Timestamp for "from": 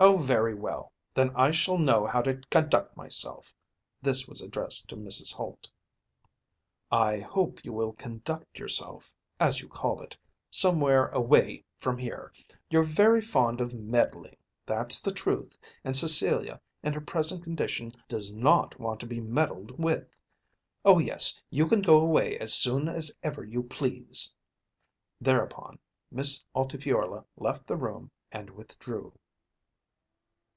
11.78-11.96